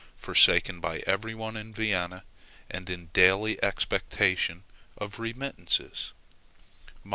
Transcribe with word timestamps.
Forsaken 0.17 0.79
by 0.79 1.03
every 1.05 1.35
one 1.35 1.55
in 1.55 1.75
Vienna, 1.75 2.23
and 2.71 2.89
in 2.89 3.11
daily 3.13 3.63
expectation 3.63 4.63
of 4.97 5.19
remittances, 5.19 6.13
&c. 7.03 7.09